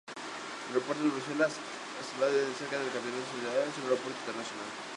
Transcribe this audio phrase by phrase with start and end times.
[0.07, 4.65] El Aeropuerto de Bruselas-Zaventem, cerca de la capital nacional, es un aeropuerto internacional.